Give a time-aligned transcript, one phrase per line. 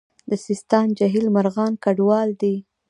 [0.29, 2.55] د سیستان جهیل مرغان کډوال دي